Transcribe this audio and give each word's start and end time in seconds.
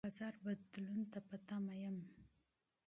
د 0.03 0.03
بازار 0.07 0.35
بدلون 0.45 1.01
ته 1.11 1.19
په 1.27 1.35
تمه 1.47 1.75
یم. 1.83 1.97